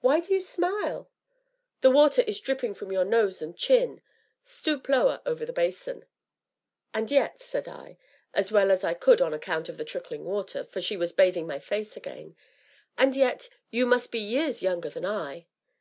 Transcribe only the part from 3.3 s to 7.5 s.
and chin! stoop lower over the basin." "And yet,"